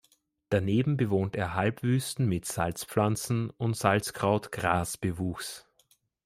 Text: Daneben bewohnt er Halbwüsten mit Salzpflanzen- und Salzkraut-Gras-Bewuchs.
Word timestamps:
Daneben 0.49 0.97
bewohnt 0.97 1.35
er 1.35 1.53
Halbwüsten 1.53 2.25
mit 2.25 2.45
Salzpflanzen- 2.45 3.51
und 3.51 3.77
Salzkraut-Gras-Bewuchs. 3.77 5.67